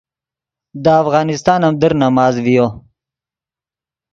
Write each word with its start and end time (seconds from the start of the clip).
دے 0.83 0.91
افغانستان 1.03 1.59
ام 1.67 1.73
در 1.81 1.93
نماز 2.01 2.33
ڤیو 2.45 2.67